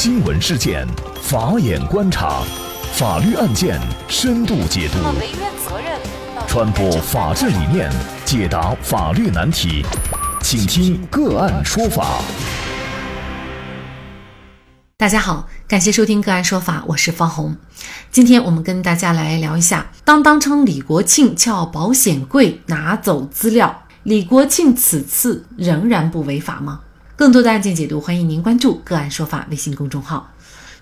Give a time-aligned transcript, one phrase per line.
[0.00, 0.86] 新闻事件，
[1.20, 2.44] 法眼观察，
[2.92, 4.98] 法律案件深度解读，
[6.46, 7.90] 传播法治理念，
[8.24, 9.84] 解答法律难题，
[10.40, 12.22] 请听个案说法。
[14.96, 17.56] 大家好，感谢收听个案说法，我是方红。
[18.12, 26.82] 今天我们跟大家来聊一下，当当称李国庆撬保险柜拿走资料，李国庆此次仍然不违法吗？
[27.18, 30.32] 更多的案件解读，欢迎您关注“个案说法”微信公众号。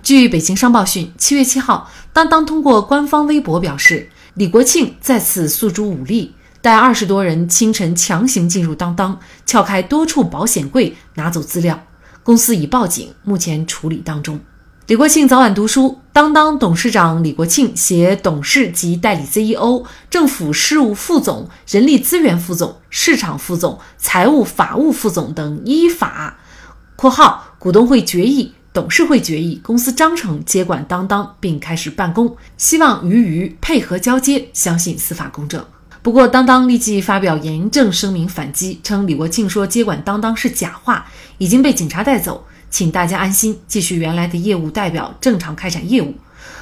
[0.03, 11.83] 据北京商报讯，七月七号，当当通过官方微博表示，李国庆再次诉诸武力，带二十多人清晨强行进入当当，撬开多处保险柜拿走资料，
[12.23, 14.39] 公司已报警，目前处理当中。
[14.87, 26.39] 李国庆早晚读书，当当董事长李国庆携董事及代理 CEO、政府事务副总、人力资源副总、市场副总、财务法务副总等依法
[26.95, 35.65] （括号股东会决议、董事会决议、公司章程）接管当当，并开始办公，希望予以配合交接，相信司法公正。
[36.01, 41.07] 不过，当当立即发表严正声明反击，称李国庆说接管当当是假话，
[41.39, 42.45] 已经被警察带走。
[42.77, 46.13] 请大家安心，继续原来的业务，代表正常开展业务。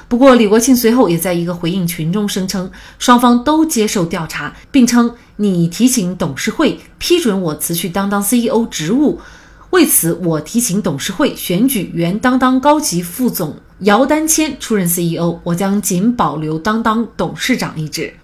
[0.07, 2.71] 不过，李国庆随后也在一个回应群中声称，
[3.01, 9.21] 双方都接受调查，并称你提请董事会批准我辞去当当 CEO 职务，
[9.71, 18.15] 为此我提请董事会选举原当当高级副总姚丹谦出任 CEO，我将仅保留当当董事长一职。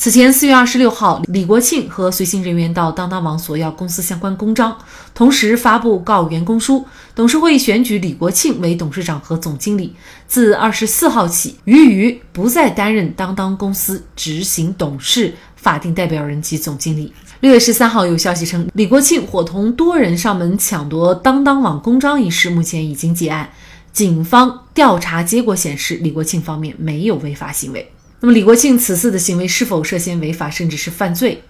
[0.00, 4.74] 此前四月二十六号，李国庆和随行人员到当当网索要公司相关公章，
[5.12, 6.86] 同时发布告员工书。
[7.14, 9.94] 董事会选举李国庆为董事长和总经理。
[10.26, 17.12] 自二十四号起，俞渝不再担任当当公司执行董事、法定代表人及总经理。
[17.40, 23.50] 六月十三号，有消息称，李国庆伙同多人上门抢夺当当网公章一事，目前已经结案。
[23.92, 27.92] 警方调查结果显示，李国庆方面没有违法行为。
[28.20, 31.42] 那么，李国庆此次的行为是否涉嫌违法，甚至是犯罪？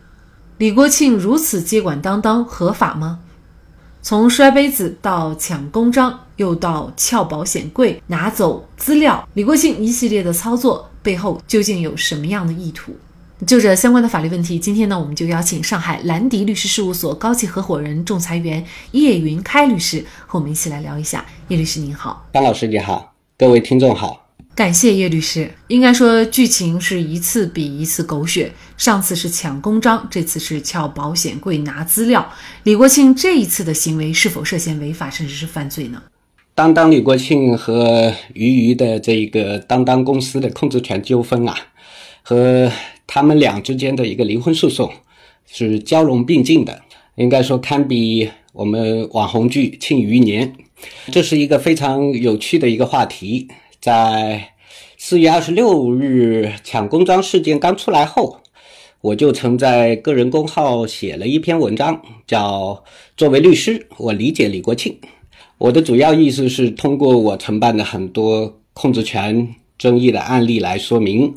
[0.58, 3.20] 李国庆如此接管当当合法吗？
[4.02, 12.96] 从摔杯子到抢公章，又到撬保险柜拿走资料，李国庆一系列的操作背后究竟有什么样的意图？
[13.46, 21.24] 就这相关的法律问题，今天呢，我们就邀请上海兰迪律师事务所高级合伙人、仲裁员叶云开律师和我们一起来聊一下。
[21.48, 24.19] 叶律师您好，张老师你好，各位听众好。
[24.54, 25.50] 感谢叶律师。
[25.68, 28.52] 应该说，剧情是一次比一次狗血。
[28.76, 32.30] 上次是抢公章，这次是撬保险柜拿资料。
[32.64, 36.02] 李国庆这一次的行为是否涉嫌违法，甚至是犯罪呢？
[36.54, 41.54] 当当李国庆和俞渝的这一个当当公司的控制权纠纷啊，
[42.22, 42.70] 和
[43.06, 44.90] 他们俩之间的一个离婚诉讼
[45.46, 46.82] 是交融并进的，
[47.14, 50.52] 应该说堪比我们网红剧《庆余年》。
[51.12, 53.48] 这是一个非常有趣的一个话题。
[53.80, 54.52] 在
[54.98, 58.38] 四月二十六日抢公章事件刚出来后，
[59.00, 62.84] 我就曾在个人公号写了一篇文章，叫
[63.16, 65.00] “作为律师，我理解李国庆”。
[65.56, 71.34] 我的主要意思是通过我承办的很多控制权争议的案例来说明，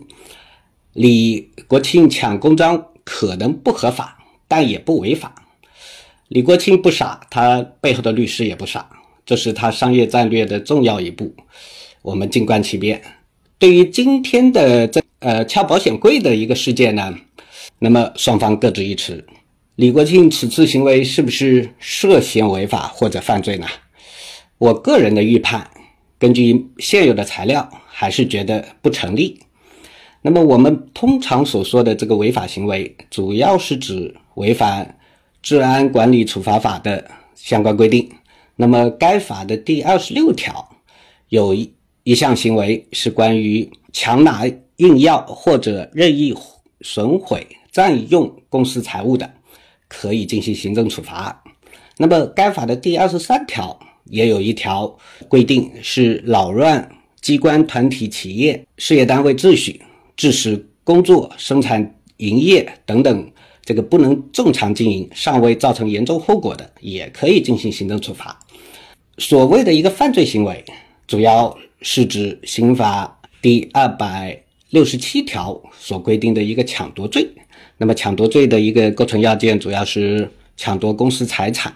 [0.91, 4.17] 李国庆抢公章可能不合法，
[4.49, 5.33] 但也不违法。
[6.27, 8.89] 李国庆不傻，他背后的律师也不傻，
[9.25, 11.33] 这是他商业战略的重要一步。
[12.03, 13.01] 我们静观其变。
[13.57, 17.15] 对于今天的这呃撬保险柜的一个事件呢，
[17.79, 19.25] 那么双方各执一词。
[19.77, 23.65] 李国庆此次行为是不是涉嫌违法或者犯罪呢？
[24.57, 25.67] 我个人的预判，
[26.19, 29.39] 根据现有的材料，还是觉得不成立。
[30.21, 34.97] 那么我们通常所说的这个违法行为，主要是指违反
[35.41, 38.09] 治安管理处罚法的相关规定。
[38.57, 40.69] 那么该法的第二十六条
[41.29, 42.15] 有一一。
[42.15, 44.45] 项行为是关于强拿、
[44.77, 46.33] 硬要或者任意
[46.81, 49.31] 损毁、占用公司财物的，
[49.87, 51.43] 可以进行行政处罚。
[51.97, 54.97] 那么，该法的第二十三条也有一条
[55.27, 56.89] 规定，是扰乱
[57.21, 59.81] 机关、团体、企业、事业单位秩序，
[60.17, 63.31] 致使工作、生产、营业等等
[63.63, 68.37] 这个不能正常经营，尚未造成严重后果的，也可以进行行政处罚。
[69.19, 70.63] 所谓的一个犯罪行为，
[71.07, 71.55] 主要。
[71.83, 74.41] 是指刑法第二百
[74.71, 77.29] 六十七条所规定的一个抢夺罪。
[77.77, 81.75] 那么，抢夺罪的一个构成要件主要是抢夺公司财产、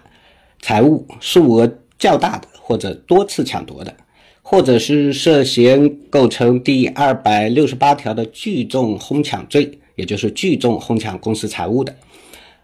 [0.62, 3.94] 财物数额较大的，或者多次抢夺的，
[4.42, 11.94] 或者是涉嫌构成第二百六十八条的聚众哄抢罪，也就是聚众哄抢公司财物的。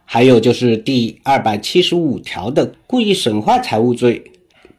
[0.05, 4.23] 还有就是第二百七十五条的故意损坏财物罪。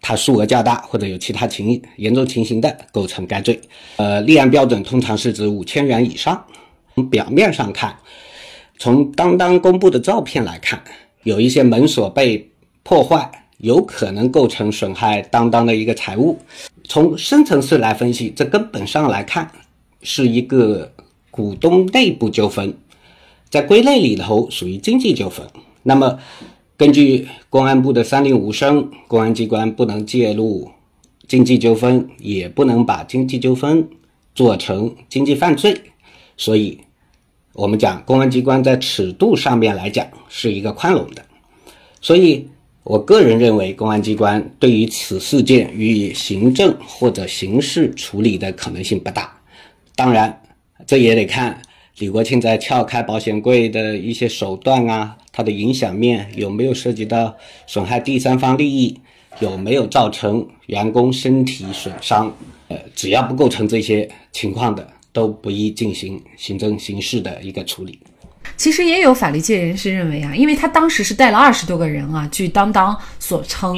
[0.07, 3.59] 它数额较大或者有其他情严重情形的，构成该罪。
[3.97, 6.45] 呃，立案标准通常是指五千元以上。
[6.95, 7.97] 从表面上看，
[8.79, 10.79] 从当当公布的照片来看，
[11.23, 12.51] 有一些门锁被
[12.83, 16.39] 破坏，有可能构成损害当当的一个财物。
[16.87, 19.51] 从深层次来分析，这根本上来看
[20.03, 20.93] 是一个
[21.31, 22.77] 股东内部纠纷，
[23.49, 25.47] 在归类里头属于经济纠纷。
[25.83, 26.19] 那么。
[26.77, 30.69] 根据公安部的三令五申，公安机关不能介入
[31.29, 33.89] 经济纠纷，也不能把经济纠纷
[34.35, 35.81] 做成经济犯罪，
[36.37, 36.81] 所以，
[37.53, 41.25] 我们讲公安机关在尺度上面来讲是一个宽容的。
[42.01, 42.49] 所以
[42.83, 49.33] 我个人认为，公安机关对于此事件予以行政或者刑事处理的可能性不大。
[49.95, 50.43] 当然，
[50.89, 51.63] 这也得看。
[51.99, 57.37] 李国庆在撬开保险柜的一些手段啊，它的影响面有没有涉及到
[57.69, 58.99] 损害第三方利益，
[59.39, 62.35] 有没有造成员工身体损伤？
[62.67, 67.97] 呃，只要不构成这些情况的，都不宜进行行政刑事的一个处理。
[68.57, 73.75] 其实也有法律界人士认为啊，因为他当时是带了二十多个人啊，据当当所称，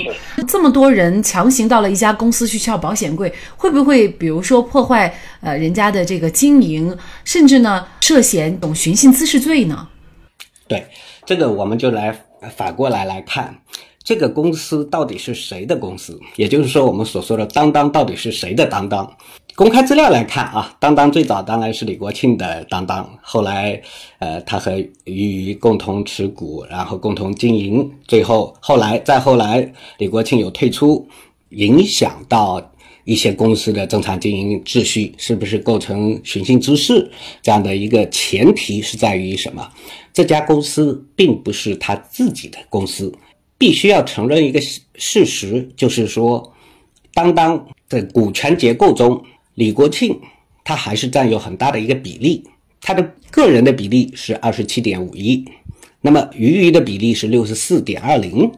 [0.48, 9.88] 这么多人强行到了一家公司去撬保险柜，会不会比如说破坏呃人家的这个经营，甚至呢涉嫌懂寻衅滋事罪呢？
[10.68, 10.86] 对，
[11.24, 12.16] 这个我们就来
[12.54, 13.60] 反过来来看，
[14.04, 16.16] 这个公司到底是谁的公司？
[16.36, 19.12] 也就是说，我们所说的当当到底是谁的当当？
[19.56, 23.82] 公开资料来看啊，当当最早当然是李国庆的当当，后来，
[24.20, 24.70] 呃，他和
[25.02, 31.08] 俞渝共同持股，然后共同经营，最后后来再后来，李国庆有退出，
[31.48, 32.70] 影响到
[33.06, 37.10] 一些公司的正常经营秩序，是不是构成寻衅滋事？
[37.40, 39.66] 这样的一个前提是在于什么？
[40.12, 43.12] 这家公司并不是他自己的公司，
[43.56, 44.60] 必须要承认一个
[44.96, 46.52] 事实，就是说，
[47.14, 49.24] 当当的股权结构中。
[49.54, 50.20] 李国庆
[50.64, 52.44] 他还是占有很大的一个比例，
[52.80, 55.42] 他的个人的比例是二十七点五一，
[56.02, 58.52] 那么余余的比例是六十四点二零，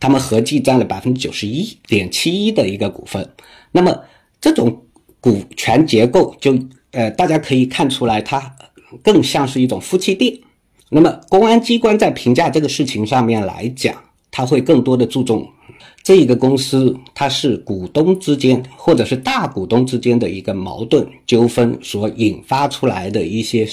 [0.00, 3.28] 他们合计占了百分之九十一点七一的一个股份。
[3.72, 3.98] 那么
[4.40, 4.84] 这种
[5.20, 6.58] 股权结构就
[6.92, 8.54] 呃，大家可以看出来，它
[9.02, 10.38] 更像是一种夫妻店。
[10.90, 13.94] 那么公安机关在评价这个事情上面来讲，
[14.30, 15.46] 他会更多的注重。
[16.02, 23.68] 这一个公司，它是股东之间或者是大股东之间的一个矛盾纠纷所引发出来的一些，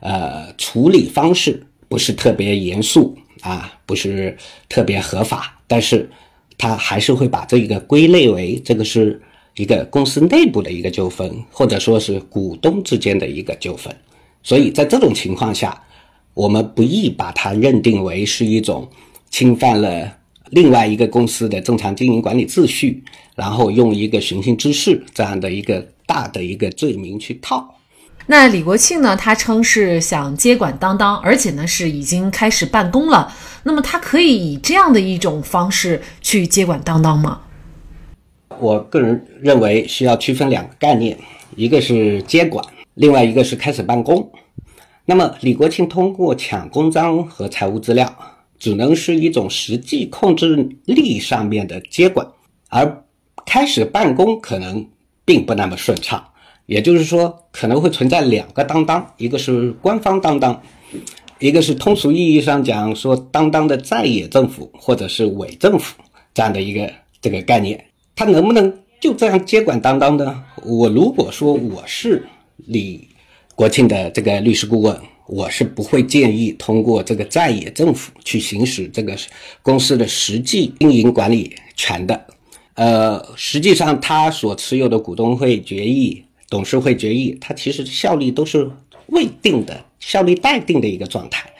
[0.00, 4.36] 呃，处理方式不是特别严肃啊，不是
[4.68, 6.10] 特别合法，但是
[6.58, 9.18] 它还是会把这一个归类为这个是
[9.58, 13.94] 一个公司内部的一个纠纷，或者说是股东之间的一个纠纷。
[14.42, 15.82] 所以在这种情况下，
[16.32, 18.88] 我们不宜把它认定为是一种
[19.30, 20.12] 侵犯了。
[20.50, 23.02] 另外一个公司的正常经营管理秩序，
[23.34, 27.74] 然后用一个寻衅滋事这样的一个大的一个罪名去套。
[28.26, 29.16] 那李国庆呢？
[29.16, 33.34] 他称是想接管当当，而且呢是已经开始办公了。
[33.64, 37.40] 那么他可以以这样的一种方式去接管当当吗？
[38.60, 41.16] 我个人认为需要区分两个概念，
[41.56, 42.64] 一个是接管，
[42.94, 44.30] 另外一个是开始办公。
[45.04, 48.14] 那么李国庆通过抢公章和财务资料。
[48.60, 52.26] 只能是一种实际控制力上面的接管，
[52.68, 53.04] 而
[53.46, 54.84] 开始办公可能
[55.24, 56.32] 并不那么顺畅。
[56.66, 60.60] 也就是说，可能会存在两个当当，一个是官方当当，
[61.38, 65.94] 一个是通俗意义上讲说当当的在野政府或者是伪政府
[66.34, 67.84] 这样的一个这个概念。
[68.18, 70.42] 他能不能就这样接管当当呢？
[70.64, 72.26] 我如果说我是
[72.66, 73.06] 李
[73.54, 75.00] 国庆的这个律师顾问。
[75.28, 79.14] 我是不会建议通过这个在野政府去行使这个
[79.60, 82.26] 公司的实际经营管理权的。
[82.72, 88.70] 呃，实际上他所持有的股东会决议、董事会决议，它其实效力都是
[89.08, 91.52] 未定的、效力待定的一个状态。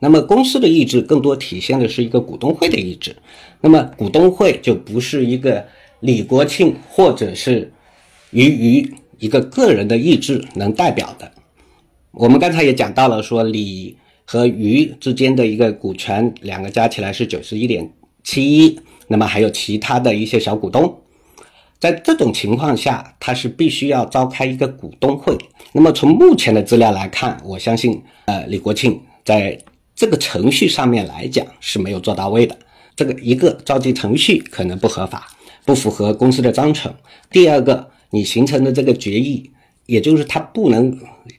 [0.00, 3.14] 那么公司的意志更多体现的是一个股东会的意志。
[3.60, 5.64] 那么股东会就不是一个
[6.06, 7.72] 李国庆或者是
[8.30, 11.32] 于于一个个人的意志能代表的。
[12.12, 17.90] 我们刚才也讲到了，说李和俞之间的一个股权，两个加起来是九十一点
[18.22, 21.02] 七一，那么还有其他的一些小股东，
[21.80, 25.36] 在这种情况下，他是必须要召开一个股东会。
[25.72, 29.58] 那么从目前的资料来看，我相信，呃，李国庆在
[29.96, 32.56] 这个程序上面来讲是没有做到位的。
[32.94, 35.28] 这个一个召集程序可能不合法，
[35.66, 36.90] 不符合公司的章程；
[37.30, 39.50] 第二个，你形成的这个决议。
[39.86, 40.98] 也就是他不能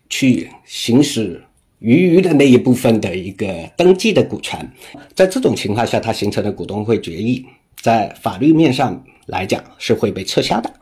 [0.10, 1.44] 去行使
[1.80, 4.72] 余余的那一部分的一个登记的股权，
[5.14, 7.46] 在这种情况下，他形成的股东会决议，
[7.82, 10.74] 在法律面上来讲是会被撤销的。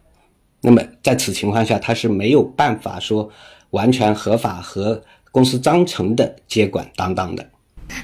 [0.62, 3.28] 那么在此情况下，他是没有办法说
[3.72, 7.50] 完全合法和公司章程的接管当当的。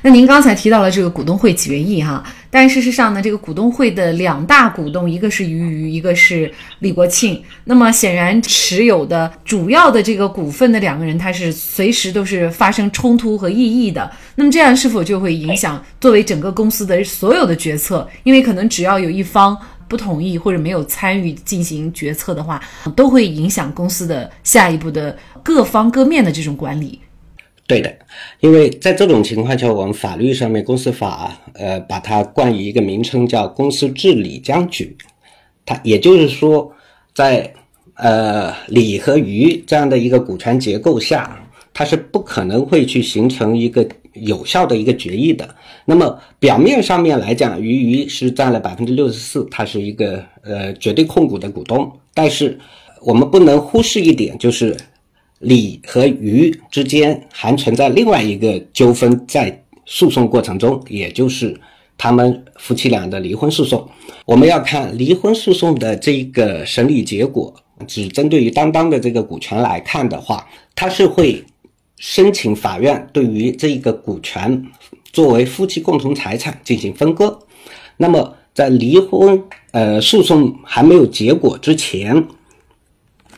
[0.04, 7.42] 那您刚才提到了这个股东会决议哈，但事实上呢，这个股东会的两大股东，一个是俞渝，一个是李国庆。
[7.66, 14.10] 那么显然持有的主要的这个股份的两个人，他是随时都是发生冲突和异议的。
[14.36, 18.08] 那么这样是否就会影响作为整个公司的所有的决策？
[18.24, 19.56] 因为可能只要有一方
[19.88, 22.60] 不同意或者没有参与进行决策的话，
[22.96, 27.00] 都会影响公司的下一步的各方各面的这种管理。
[27.72, 27.90] 对的，
[28.42, 34.98] 因为在这种情况下，我们法律上面公司法，呃，把它冠以一个名称叫公司治理僵局。
[35.66, 36.70] 它也就是说，
[37.14, 37.54] 在
[37.96, 41.42] 呃李和余这样的一个股权结构下，
[41.74, 45.56] 它是不可能会去形成一个有效的一个决议的。
[45.86, 52.60] 那么表面上面来讲，俞渝是占了百分之六十四，它是一个呃绝对控股的股东，但是
[53.02, 54.76] 我们不能忽视一点，就是。
[55.42, 61.60] 李和余之间还存在另外一个纠纷，在诉讼过程中，也就是
[61.98, 63.88] 他们夫妻俩的离婚诉讼。
[64.26, 67.54] 我们要看离婚诉讼的这个审理结果，
[67.88, 71.44] 只针对于当当的这个股权来看的话，他是会
[71.98, 74.64] 申请法院对于这一个股权
[75.12, 77.40] 作为夫妻共同财产进行分割。
[77.98, 82.24] 那么在离婚呃诉讼还没有结果之前，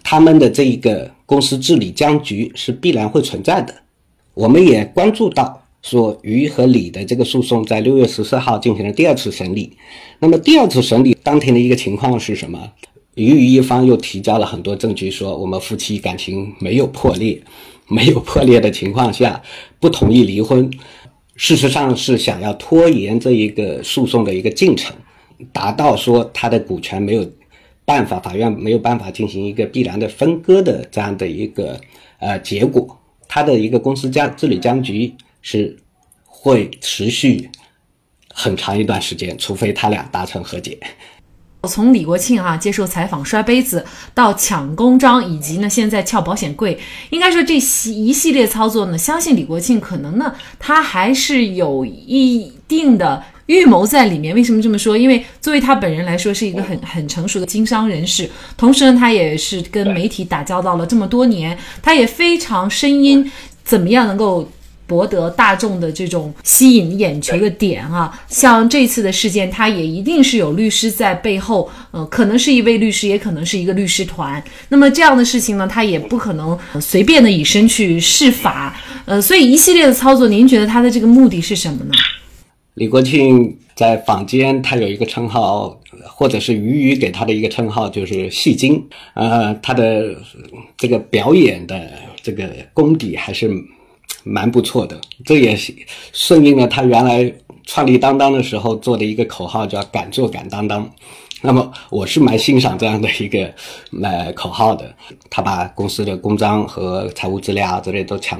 [0.04, 1.12] 他们的这一个。
[1.26, 3.74] 公司治理僵局是必然会存在的。
[4.36, 9.76] 我们也关注到，说于和李的这个诉讼在六月十四号进行了第二次审理。
[10.20, 12.72] 那么第二次审理当天的一个情况是什么？
[13.16, 17.42] 于于一方又提交了很多证据，说我们夫妻感情没有破裂，
[17.88, 19.42] 没有破裂的情况下
[19.80, 20.70] 不同意离婚。
[21.36, 24.96] 事实上是想要拖延这一个诉讼的一个进程，
[25.52, 27.26] 达到说他的股权没有。
[27.86, 31.80] 办法，法院没有办法进行一个必然的分割的这样的一个
[32.20, 35.78] 呃结果，它的一个公司僵治理僵局是
[36.25, 37.50] 会持续
[38.34, 40.80] 很长一段时间，除非他俩达成和解。
[41.70, 46.78] 从李国庆啊接受采访摔杯子到抢公章，以及呢现在撬保险柜，
[47.10, 53.24] 应该说这系一系列操作呢，相信李国庆可能呢他还是有一定的。
[53.48, 54.98] 预谋在里面，为什么这么说？
[54.98, 63.30] 因为作为他本人来说，是一个很很成熟的经商人士，同时呢，他也是跟媒体打交道了这么多年，他也非常声音，
[63.65, 64.50] 怎么样能够
[64.88, 68.18] 博得大众的这种吸引眼球的点啊？
[68.30, 74.42] 像这次的事件，他也一定是有律师在背后，呃，可能是一位律师，也可能是一个律师团。
[74.70, 81.92] 那么这样的事情呢，他也不可能随便的以身去试法，呃，所以一系列的操作，您觉得他的这个目的是什么呢？
[82.75, 88.84] 李国庆在坊间，他有一个称号，或者是鱼鱼给他的一个称号，就是戏精。
[89.13, 90.15] 呃，他的
[90.75, 91.92] 这个表演的
[92.24, 93.50] 这个功底还是
[94.24, 95.00] 蛮不错的。
[95.24, 95.74] 这也是
[96.13, 97.32] 顺应了他原来
[97.63, 100.89] 创立当当的时候做的一个口号，叫“敢做敢当当”。
[101.46, 103.53] 那么我是蛮欣赏这样的一个
[104.01, 104.96] 呃口号的。
[105.30, 108.39] 他把公司的公章和财务资料啊之类都抢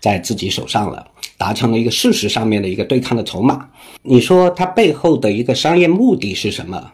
[0.00, 1.04] 在自己手上了，
[1.36, 3.68] 达成了一个事实上面的一个对抗的筹码。
[4.02, 6.92] 你说他背后的一个商业目的是什么？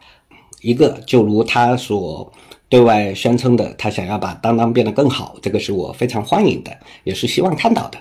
[0.61, 2.33] 一个就如他所
[2.69, 7.99] 对外宣称的，他想要把当当变得更好，这个是我非常欢迎的，也是希望看到的。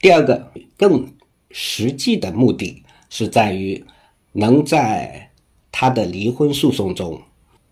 [0.00, 1.06] 第二个更
[1.50, 3.84] 实际的目的是在于
[4.32, 5.30] 能在。
[5.76, 7.20] 他的离婚诉讼中，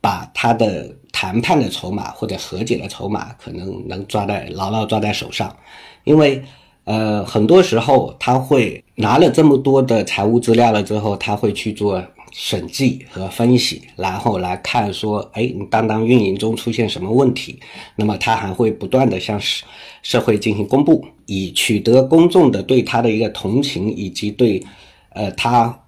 [0.00, 5.56] 把他的谈判的筹码或者和解的筹码，可能能抓在牢牢抓在手上，
[6.02, 6.42] 因为，
[6.84, 17.58] 呃，很多时候他会拿了这么多的财务资料了之后，他会去做审计和分析，然后来看说，哎，你当当运营中出现什么问题，
[17.96, 19.64] 那么他还会不断的向社
[20.02, 24.62] 社会进行公布，以取得公众的对他的一个同情，以及对，
[25.10, 25.78] 呃，他。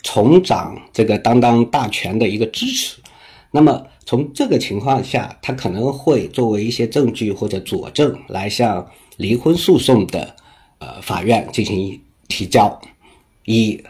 [0.00, 2.96] 重掌这个当当大权的一个支持，
[3.50, 10.34] 那么从这个情况下，他可能会作为一些证据或者佐证来向离婚诉讼的
[10.78, 12.80] 呃法院进行提交，
[13.44, 13.84] 以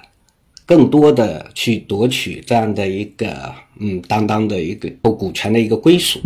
[0.67, 6.19] 更多的去夺取这样的一个嗯当当的一个股权的一个归属，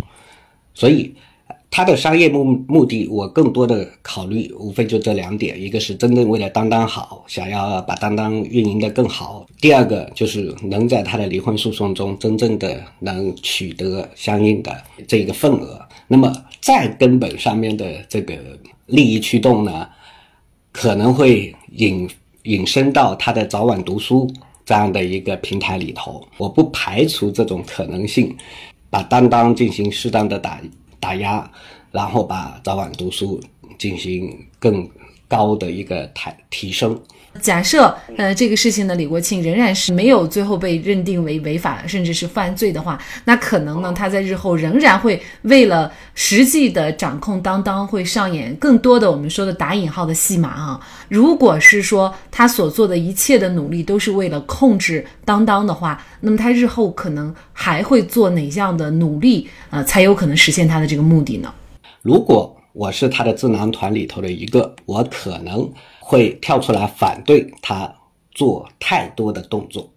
[0.73, 1.13] 所以。
[1.75, 14.71] 他的商业目目的，我更多的考虑无非就这两点：一个是真正为了当当好，想要把当当运营的更好；第二个就是能在他的离婚诉讼中真正的能取得相应的
[15.07, 15.81] 这个份额。
[16.07, 18.35] 那么，再根本上面的这个
[18.85, 19.89] 利益驱动呢，
[20.71, 22.07] 可能会引
[22.43, 24.31] 引申到他的早晚读书
[24.63, 28.37] 这样的一个平台里头，我不排除这种可能性，
[28.91, 30.61] 把当当进行适当的打
[31.03, 31.51] 打压，
[31.91, 33.37] 然后把早晚读书
[33.77, 34.89] 进行更
[35.33, 36.99] 高的一个抬提升。
[37.41, 50.79] 假设呃这个事情呢，李国庆仍然是没有最后被认定为违法甚至是犯罪的话，那可能呢他在日后仍然会为了实际的掌控当当，会上演更多的我们说的打引号的戏码啊。
[51.09, 61.51] 如果是说他所做的一切的努力都是为了控制当当的话，那么他日后可能还会做哪样的努力呃才有可能实现他的这个目的呢？
[62.03, 65.71] 如果我是他的智囊团里头的一个，我可能。
[66.05, 67.91] 会跳出来反对他
[68.35, 69.89] 做太多的动作，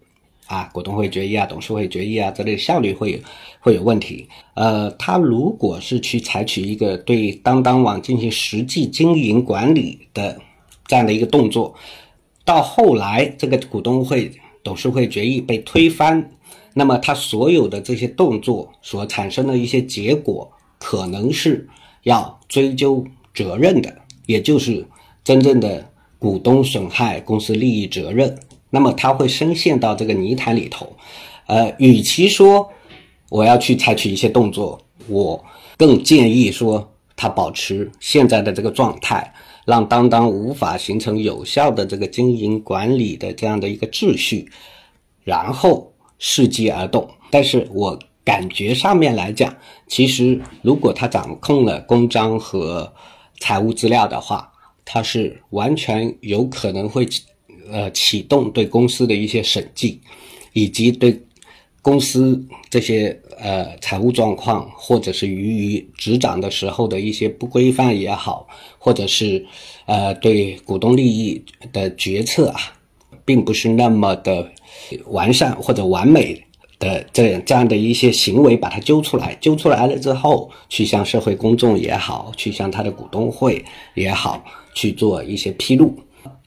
[0.45, 3.21] 啊，股东会决议啊，董事会决议啊，这类效率会
[3.59, 4.25] 会有问题。
[4.53, 10.39] 呃，他如果是去采取一个对当当网进行实际经营管理的
[10.87, 11.75] 这样的一个动作，
[12.45, 14.31] 到后来这个股东会
[14.63, 16.31] 董事会决议被推翻，
[16.73, 21.67] 那么他所有的这些动作所产生的一些结果，可能是
[22.03, 24.85] 要追究责任的，也就是
[25.23, 25.89] 真正的。
[26.19, 28.39] 股东损害公司利益责任，
[28.71, 30.91] 那么他会深陷到这个泥潭里头。
[31.45, 32.71] 呃，与其说
[33.29, 35.45] 我要去采取一些动作，我
[35.77, 39.31] 更建议说他保持现在的这个状态，
[39.63, 44.49] 让当当无法形成有效的这个经营管理的这样的一个秩序，
[45.23, 47.07] 然后伺机而动。
[47.29, 49.55] 但是我感觉上面来讲，
[49.87, 52.93] 其实如果他掌控了公章和
[53.39, 54.51] 财务资料的话，
[54.83, 57.07] 它是完全有可能会，
[57.71, 60.01] 呃，启动对公司的一些审计，
[60.51, 61.17] 以及对
[61.81, 68.45] 公司这些呃财务状况，或者是于于执掌的时候的一些不规范也好，
[68.77, 69.45] 或者是
[69.85, 71.41] 呃对股东利益
[71.71, 72.59] 的决策啊，
[73.23, 74.51] 并不是那么的
[75.05, 76.43] 完善或者完美。
[76.79, 83.63] 的这样这样的一些行为，把它揪出来，揪出来了之后，去向社会公众也好，去向他的股东会
[83.95, 85.95] 也好，去做一些披露。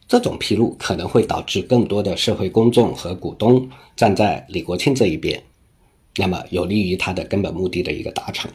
[0.07, 5.41] 这种披露可能会导致更多的社会公众和股东站在李国庆这一边，
[6.17, 8.51] 那么有利于他的根本目的的一个达成。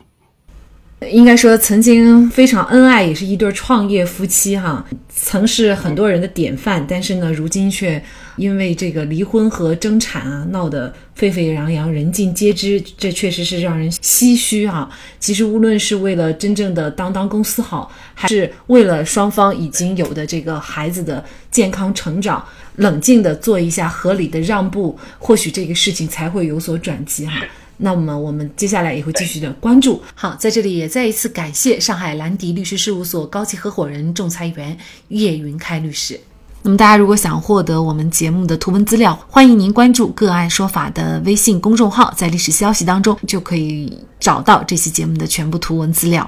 [1.09, 6.85] 应该说，曾经非常恩爱，也是一对创业夫妻哈，曾是很多人的典范。
[6.87, 8.01] 但是呢，如今却
[8.37, 12.81] 因为这个离婚和争产啊，闹得沸沸扬扬，人尽皆知。
[12.97, 14.89] 这确实是让人唏嘘啊。
[15.19, 22.43] 其实，无论是为了真正的当当公司好，还是为了双方已经有的这个孩子的健康成长，
[22.75, 27.41] 冷静的做一下合理的让步，或许这个事情才会有所转机哈。
[27.77, 30.01] 那么我们接下来也会继续的关注。
[30.13, 34.77] 好，在这里也再一次感谢上海兰迪律师事务所高级合伙人、仲裁员
[35.09, 36.19] 叶云开律师。
[36.61, 46.27] 那么大家如果想获得我们节目的图文资料，欢迎您关注“个案说法”的微信公众号，在历史消息当中就可以找到这期节目的全部图文资料。